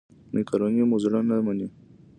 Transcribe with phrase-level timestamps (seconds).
[0.33, 1.67] مېکاروني مو زړه نه مني.